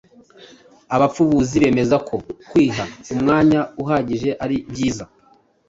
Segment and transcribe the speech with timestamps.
[0.95, 2.15] Abapfubuzi bemeza ko
[2.49, 5.03] kwiha umwanya uhagije ari byiza